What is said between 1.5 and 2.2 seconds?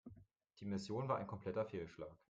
Fehlschlag.